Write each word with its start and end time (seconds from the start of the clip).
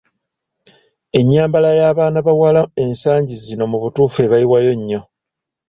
Ennyambala 1.19 1.69
y’abaana 1.79 2.19
bawala 2.27 2.61
ensagi 2.83 3.35
zino 3.45 3.63
mu 3.71 3.77
butuufu 3.83 4.17
ebayiwayo 4.25 4.71
nnyo! 4.79 5.01